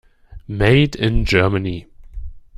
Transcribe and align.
Made 0.47 0.95
in 0.95 1.25
Germany. 1.25 1.85